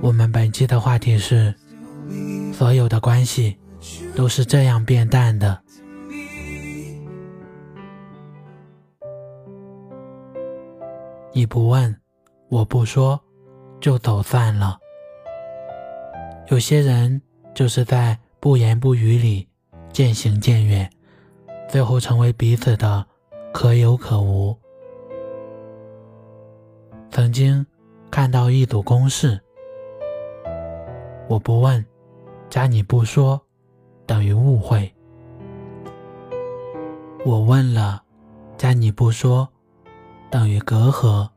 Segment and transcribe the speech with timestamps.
[0.00, 1.54] 我们本期的话题是：
[2.52, 3.58] 所有的关系
[4.14, 5.60] 都是这样变淡的。
[11.32, 11.94] 你不问，
[12.48, 13.20] 我不说，
[13.80, 14.78] 就走散了。
[16.48, 17.20] 有些人
[17.54, 19.46] 就是在不言不语里
[19.92, 20.90] 渐行渐远，
[21.68, 23.06] 最后成为彼此的
[23.52, 24.56] 可有可无。
[27.10, 27.66] 曾经
[28.10, 29.40] 看到一组公式：
[31.28, 31.84] 我不问，
[32.50, 33.40] 加你不说，
[34.06, 34.88] 等于误会；
[37.24, 38.02] 我问了，
[38.56, 39.48] 加你不说，
[40.30, 41.28] 等于隔阂；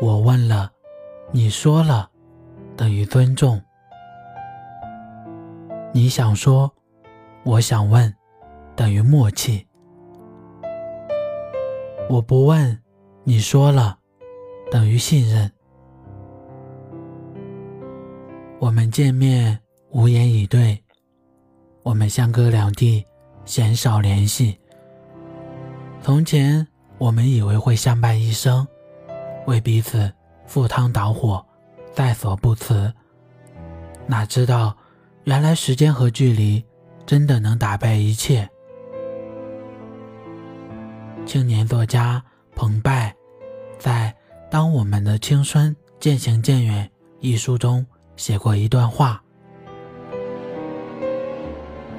[0.00, 0.70] 我问了，
[1.32, 2.10] 你说了，
[2.76, 3.58] 等于尊重；
[5.92, 6.70] 你想说，
[7.42, 8.14] 我想问，
[8.76, 9.66] 等于默契；
[12.08, 12.78] 我不问。
[13.28, 13.98] 你说了，
[14.70, 15.50] 等于信任。
[18.60, 19.58] 我们见面
[19.90, 20.80] 无言以对，
[21.82, 23.04] 我们相隔两地，
[23.44, 24.56] 鲜少联系。
[26.00, 26.64] 从前
[26.98, 28.64] 我们以为会相伴一生，
[29.48, 30.08] 为彼此
[30.46, 31.44] 赴汤蹈火，
[31.92, 32.94] 在所不辞。
[34.06, 34.76] 哪知道，
[35.24, 36.64] 原来时间和距离
[37.04, 38.48] 真的能打败一切。
[41.26, 42.22] 青年作家
[42.54, 43.12] 彭湃。
[43.78, 44.14] 在
[44.50, 46.86] 《当我们的青春渐行渐远》
[47.20, 47.84] 一书中
[48.16, 49.22] 写过一段话：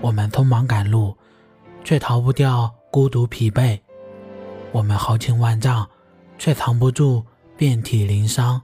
[0.00, 1.16] 我们匆忙赶路，
[1.84, 3.78] 却逃不掉孤独疲惫；
[4.72, 5.86] 我们豪情万丈，
[6.38, 7.24] 却藏不住
[7.56, 8.60] 遍体鳞伤。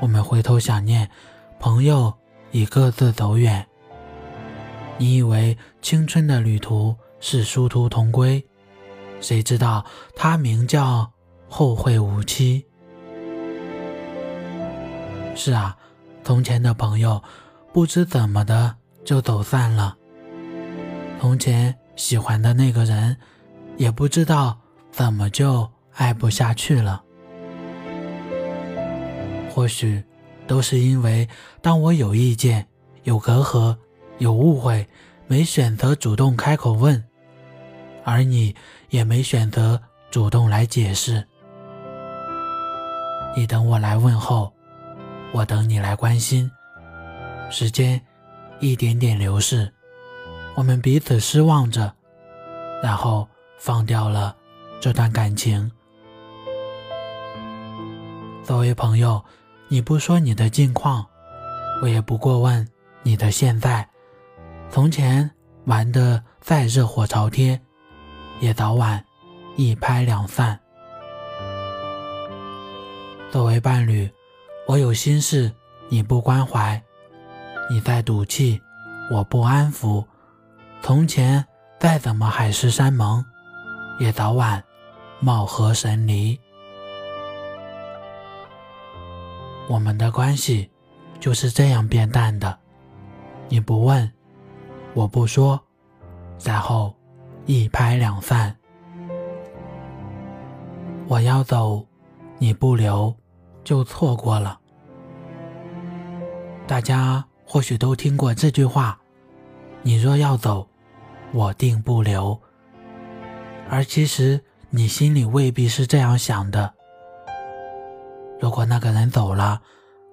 [0.00, 1.08] 我们回头想念，
[1.60, 2.12] 朋友
[2.50, 3.64] 已各自走远。
[4.98, 8.44] 你以为青春的旅途是殊途同归，
[9.20, 9.84] 谁知道
[10.16, 11.08] 它名叫……
[11.54, 12.64] 后会无期。
[15.34, 15.76] 是啊，
[16.24, 17.22] 从前的朋友，
[17.74, 18.74] 不知怎么的
[19.04, 19.94] 就走散了。
[21.20, 23.14] 从前喜欢的那个人，
[23.76, 24.58] 也不知道
[24.90, 27.04] 怎么就爱不下去了。
[29.54, 30.02] 或许，
[30.46, 31.28] 都是因为
[31.60, 32.66] 当我有意见、
[33.02, 33.76] 有隔阂、
[34.16, 34.88] 有误会，
[35.26, 37.04] 没选择主动开口问，
[38.04, 38.56] 而你
[38.88, 39.78] 也没选择
[40.10, 41.28] 主动来解释。
[43.34, 44.52] 你等我来问候，
[45.32, 46.50] 我等你来关心。
[47.50, 48.00] 时间
[48.60, 49.72] 一点点流逝，
[50.54, 51.92] 我们彼此失望着，
[52.82, 53.26] 然后
[53.58, 54.36] 放掉了
[54.80, 55.70] 这段感情。
[58.42, 59.24] 作为朋友，
[59.68, 61.06] 你不说你的近况，
[61.80, 62.68] 我也不过问
[63.02, 63.88] 你的现在。
[64.68, 65.30] 从前
[65.64, 67.60] 玩的再热火朝天，
[68.40, 69.02] 也早晚
[69.56, 70.58] 一拍两散。
[73.32, 74.06] 作为伴侣，
[74.68, 75.50] 我有心事
[75.88, 76.78] 你不关怀，
[77.70, 78.60] 你在赌气
[79.10, 80.04] 我不安抚。
[80.82, 81.42] 从前
[81.80, 83.24] 再怎么海誓山盟，
[83.98, 84.62] 也早晚
[85.18, 86.38] 貌合神离。
[89.66, 90.70] 我们的关系
[91.18, 92.58] 就是这样变淡的，
[93.48, 94.12] 你不问，
[94.92, 95.58] 我不说，
[96.44, 96.94] 然后
[97.46, 98.54] 一拍两散。
[101.08, 101.82] 我要走，
[102.36, 103.16] 你不留。
[103.64, 104.58] 就错过了。
[106.66, 108.98] 大家或许都听过这句话
[109.82, 110.68] ：“你若要走，
[111.32, 112.40] 我定不留。”
[113.68, 116.74] 而其实你心里未必是这样想的。
[118.40, 119.60] 如果那个人走了，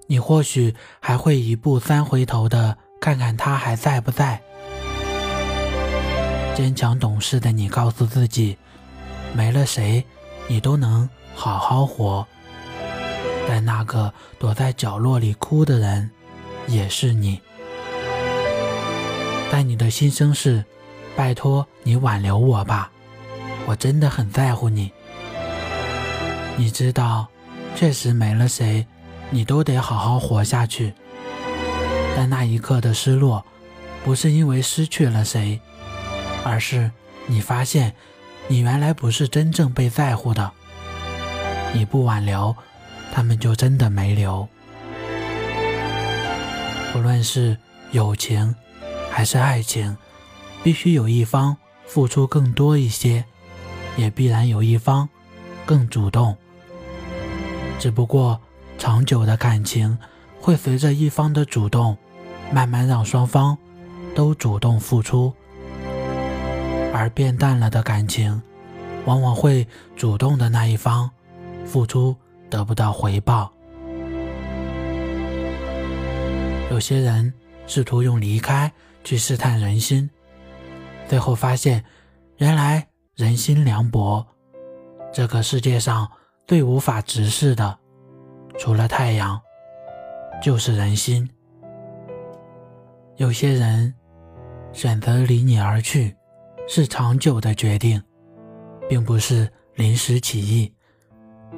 [0.08, 4.42] 你或许还会一步三回头的看看他还在不在。
[6.56, 8.58] 坚强懂事的你告诉自己，
[9.34, 10.06] 没了谁，
[10.48, 12.28] 你都能好好活。
[13.52, 16.12] 但那个躲在角落里哭的人，
[16.68, 17.42] 也是你。
[19.50, 20.64] 但你的心声是：
[21.16, 22.92] 拜托你挽留我吧，
[23.66, 24.92] 我真的很在乎你。
[26.58, 27.28] 你知道，
[27.76, 28.86] 确实没了谁，
[29.32, 30.94] 你都得好好活下去。
[32.16, 33.44] 但那一刻的失落，
[34.06, 35.60] 不是因为失去了谁，
[36.46, 36.92] 而是
[37.26, 37.96] 你发现，
[38.48, 40.52] 你原来不是真正被在乎的。
[41.74, 42.56] 你不挽留，
[43.12, 44.48] 他们就真的没留。
[46.92, 47.58] 不论是
[47.92, 48.56] 友情
[49.12, 49.96] 还是爱情，
[50.64, 53.24] 必须有一方付出更多一些，
[53.96, 55.08] 也必然有一方
[55.66, 56.36] 更主动。
[57.80, 58.40] 只不过，
[58.78, 59.98] 长久的感情
[60.42, 61.98] 会随着一方的主动，
[62.52, 63.58] 慢慢让双方
[64.16, 65.32] 都主动付出；
[66.94, 68.42] 而变淡了的感情，
[69.06, 71.10] 往往会主动的那一方
[71.66, 72.16] 付出
[72.50, 73.52] 得不到回报。
[76.72, 77.34] 有些人
[77.68, 78.72] 试图用离开
[79.04, 80.10] 去试探人心，
[81.08, 81.84] 最后发现，
[82.38, 84.26] 原来人心凉薄。
[85.12, 86.10] 这个世界上。
[86.50, 87.78] 最无法直视的，
[88.58, 89.40] 除了太阳，
[90.42, 91.30] 就是人心。
[93.18, 93.94] 有些人
[94.74, 96.16] 选择离你而去，
[96.68, 98.02] 是长久的决定，
[98.90, 100.74] 并不是临时起意。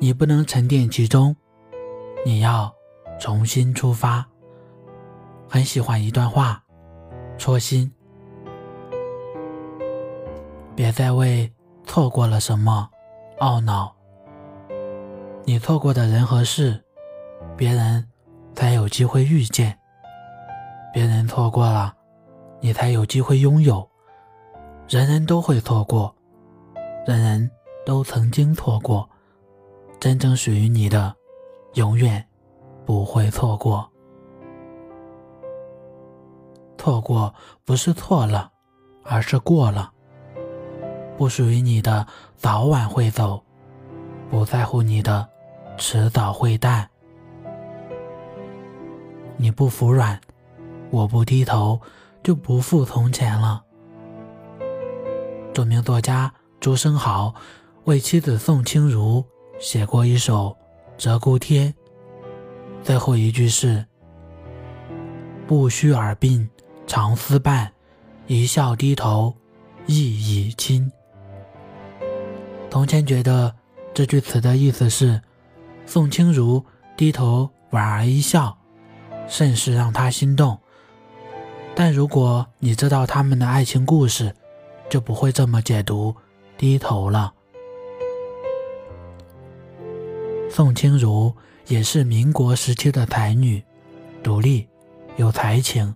[0.03, 1.35] 你不能沉淀其中，
[2.25, 2.73] 你要
[3.19, 4.27] 重新出发。
[5.47, 6.63] 很喜欢一段话：
[7.37, 7.93] 戳心，
[10.75, 11.53] 别再为
[11.85, 12.89] 错过了什么
[13.41, 13.95] 懊恼。
[15.43, 16.83] 你错过的人和事，
[17.55, 18.03] 别人
[18.55, 19.71] 才有机会遇见；
[20.91, 21.95] 别人错过了，
[22.59, 23.87] 你才有机会拥有。
[24.89, 26.15] 人人都会错过，
[27.05, 27.51] 人人
[27.85, 29.07] 都曾经错过，
[30.01, 31.15] 真正属于你的，
[31.75, 32.25] 永远
[32.87, 33.87] 不会错过。
[36.75, 37.31] 错过
[37.63, 38.51] 不是错了，
[39.03, 39.91] 而是过了。
[41.19, 43.43] 不属于你的，早晚会走；
[44.27, 45.29] 不在乎你的。
[45.77, 46.89] 迟早会淡。
[49.37, 50.19] 你不服软，
[50.89, 51.79] 我不低头，
[52.23, 53.63] 就不复从前了。
[55.53, 57.35] 著名作家朱生豪
[57.83, 59.23] 为妻子宋清如
[59.61, 60.57] 写过一首
[61.01, 61.71] 《鹧鸪天》，
[62.83, 63.85] 最后一句是
[65.47, 66.49] ：“不须耳鬓
[66.87, 67.71] 常思伴，
[68.25, 69.31] 一笑低头
[69.85, 70.91] 意已亲。”
[72.71, 73.53] 从前觉得
[73.93, 75.21] 这句词的意思是。
[75.83, 76.63] 宋清如
[76.95, 78.55] 低头莞尔一笑，
[79.27, 80.57] 甚是让他心动。
[81.75, 84.33] 但如果你知道他们的爱情故事，
[84.89, 86.15] 就不会这么解读
[86.57, 87.33] 低头了。
[90.53, 91.33] 宋清如
[91.67, 93.63] 也是民国时期的才女，
[94.21, 94.67] 独立
[95.15, 95.95] 有才情。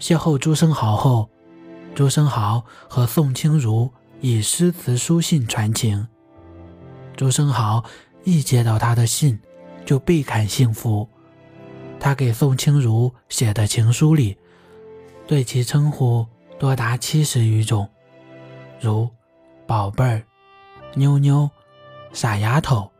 [0.00, 1.30] 邂逅朱生豪后，
[1.94, 3.88] 朱生豪和宋清如
[4.20, 6.06] 以诗词书信传情。
[7.16, 7.84] 朱生豪。
[8.24, 9.40] 一接到他的信，
[9.86, 11.08] 就倍感幸福。
[11.98, 14.36] 他给宋清如写的情书里，
[15.26, 16.26] 对其称呼
[16.58, 17.88] 多达七十余种，
[18.80, 19.08] 如
[19.66, 20.22] “宝贝儿
[20.94, 21.48] ”“妞妞
[22.12, 22.90] ”“傻丫头”“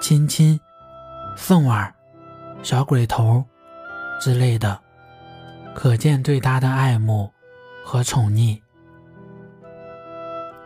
[0.00, 0.58] 亲亲
[1.36, 1.94] ”“凤儿
[2.62, 3.44] ”“小鬼头”
[4.20, 4.78] 之类的，
[5.74, 7.32] 可见对他的爱慕
[7.84, 8.60] 和宠溺。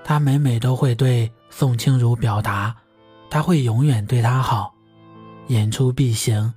[0.05, 2.75] 他每每都会对宋清如表达。
[3.31, 4.73] 他会永远对她好，
[5.49, 6.55] 言出必行。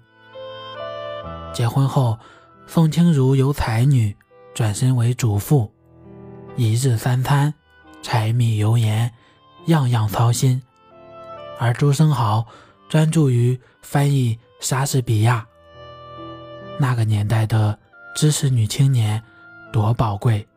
[1.51, 2.18] 结婚后，
[2.65, 4.15] 宋清如由才女
[4.53, 5.69] 转身为主妇，
[6.56, 7.54] 一日三餐、
[8.01, 9.11] 柴米油盐，
[9.66, 10.63] 样样操心。
[11.60, 12.46] 而朱生豪
[12.90, 15.46] 专注于翻译莎士比亚。
[16.80, 17.78] 那个年代的
[18.16, 19.22] 知识女青年
[19.72, 20.48] 多宝贵，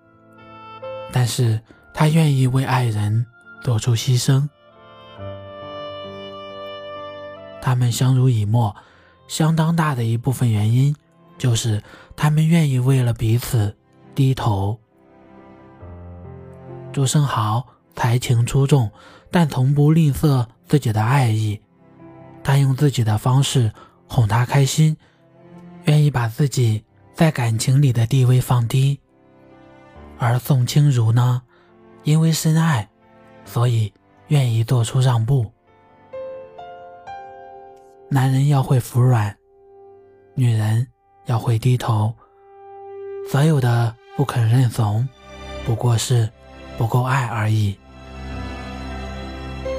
[1.13, 1.61] 但是
[1.93, 3.27] 她愿意为爱人
[3.63, 4.49] 做出牺牲。
[7.61, 8.75] 他们相濡以沫，
[9.29, 10.95] 相当大的一部分原因
[11.39, 11.83] 就是
[12.17, 13.77] 他们愿意为了彼此
[14.15, 14.79] 低头。
[16.93, 18.91] 朱生豪才情出众，
[19.31, 21.61] 但从不吝啬自己的爱意。
[22.43, 23.73] 他用自己的方式
[24.09, 24.97] 哄她开心，
[25.85, 29.01] 愿意把自己在感情里的地位放低。
[30.19, 31.43] 而宋清如呢，
[32.03, 32.89] 因为深爱，
[33.45, 33.93] 所以
[34.29, 35.51] 愿意做出让步。
[38.11, 39.37] 男人要会服软，
[40.35, 40.87] 女人
[41.25, 42.15] 要会低头。
[43.31, 45.09] 所有的不肯认怂，
[45.65, 46.29] 不过是
[46.77, 47.77] 不够爱而已。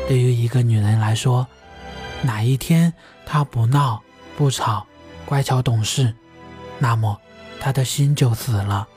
[0.08, 1.48] 对于一个女人来说，
[2.22, 2.94] 哪一天
[3.26, 4.02] 她不闹
[4.38, 4.86] 不吵，
[5.26, 6.14] 乖巧懂事，
[6.80, 7.20] 那么
[7.60, 8.88] 她的心就死了。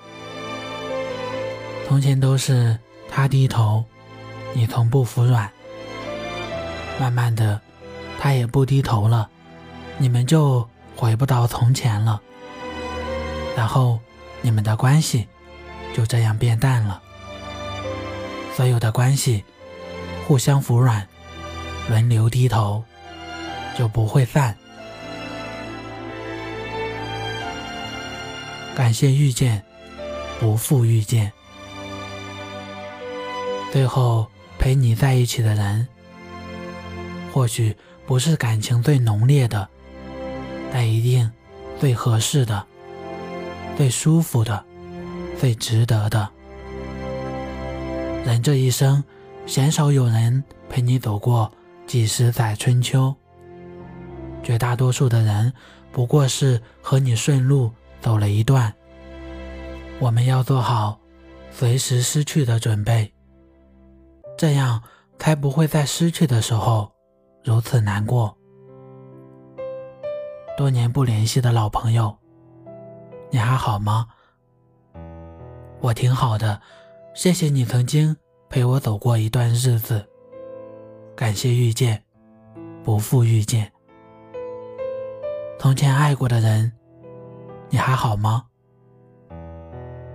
[1.87, 2.79] 从前都是
[3.11, 3.85] 她低头，
[4.53, 5.50] 你从不服软，
[6.99, 7.61] 慢慢的。
[8.21, 9.31] 他也不低头了，
[9.97, 12.21] 你们就回不到从前了。
[13.57, 14.00] 然后
[14.43, 15.29] 你们的关系
[15.95, 17.00] 就这样变淡了。
[18.57, 19.45] 所有的关系
[20.28, 21.08] 互相服软，
[21.88, 22.85] 轮流低头，
[23.78, 24.54] 就不会散。
[28.76, 29.64] 感谢遇见，
[30.38, 31.32] 不负遇见。
[33.73, 34.26] 最后
[34.58, 35.88] 陪你在一起的人，
[37.32, 37.75] 或许
[38.06, 39.66] 不是感情最浓烈的，
[40.70, 41.32] 但一定
[41.80, 42.66] 最合适的、
[43.78, 44.62] 最舒服的、
[45.40, 46.28] 最值得的。
[48.26, 49.02] 人这一生，
[49.49, 51.50] 鲜少有人陪你走过
[51.87, 53.17] 几十载春秋，
[54.43, 55.50] 绝大多数的人
[55.90, 58.71] 不过是和你顺路走了一段。
[60.00, 61.00] 我们要做好
[61.50, 63.11] 随时失去的准备。
[64.37, 64.83] 这样
[65.19, 66.93] 才不会在失去的时候
[67.43, 68.37] 如此难过。
[70.59, 72.14] 多年不联系的老朋友，
[73.31, 74.09] 你还好吗？
[75.81, 76.61] 我挺好的，
[77.14, 78.14] 谢谢你曾经
[78.49, 80.07] 陪我走过一段日子。
[81.14, 82.02] 感谢遇见，
[82.83, 83.71] 不负遇见。
[85.59, 86.73] 从前爱过的人，
[87.69, 88.45] 你还好吗？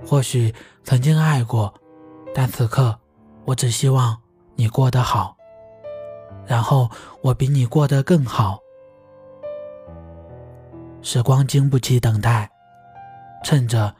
[0.05, 1.73] 或许曾经爱过，
[2.33, 2.99] 但此刻。
[3.45, 4.17] 我只希望
[4.55, 5.35] 你过得好，
[6.45, 6.89] 然后
[7.21, 8.57] 我比你过得更好。
[11.01, 12.49] 时光经不起等待，
[13.43, 13.93] 趁着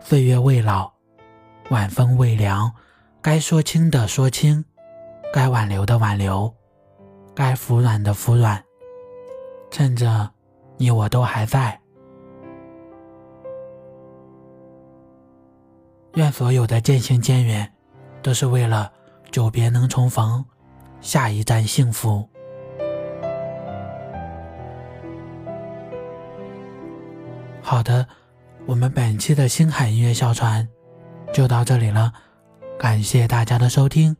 [0.00, 0.92] 岁月未老，
[1.70, 2.68] 晚风未凉，
[3.20, 4.64] 该说清的说清，
[5.32, 6.54] 该挽留的挽留，
[7.34, 8.64] 该服软的服软。
[9.70, 10.30] 趁着
[10.76, 11.80] 你我都还在，
[16.14, 17.72] 愿所有的渐行渐远。
[18.20, 18.92] 都是为了
[19.30, 20.44] 久别能重逢，
[21.00, 22.28] 下一站幸福。
[27.62, 28.06] 好的，
[28.66, 30.68] 我们本期的星海音乐小船
[31.32, 32.12] 就到这里了，
[32.78, 34.16] 感谢大家的收听。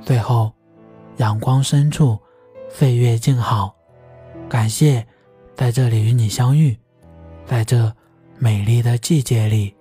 [0.00, 0.52] 最后，
[1.18, 2.18] 阳光深处，
[2.68, 3.74] 岁月静好，
[4.48, 5.06] 感谢
[5.54, 6.76] 在这里与你相遇，
[7.46, 7.92] 在这
[8.38, 9.74] 美丽的季节里，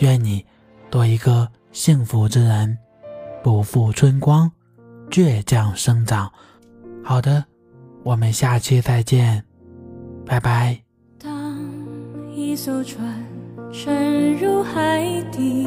[0.00, 0.44] 愿你
[0.90, 1.48] 多一个。
[1.74, 2.78] 幸福之人，
[3.42, 4.48] 不负春光，
[5.10, 6.30] 倔强生长。
[7.02, 7.44] 好的，
[8.04, 9.44] 我们下期再见，
[10.24, 10.78] 拜拜。
[11.18, 11.58] 当
[12.32, 13.26] 一艘船
[13.72, 15.66] 沉入海底，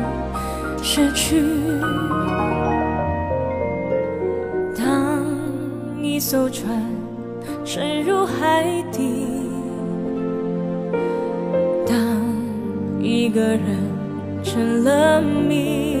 [0.83, 1.41] 失去。
[4.75, 5.23] 当
[6.01, 6.83] 一艘船
[7.63, 9.27] 沉入海底，
[11.87, 11.95] 当
[12.99, 13.77] 一个人
[14.43, 16.00] 成了谜，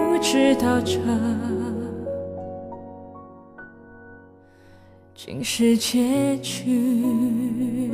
[0.31, 0.97] 知道这
[5.13, 7.91] 竟是结局。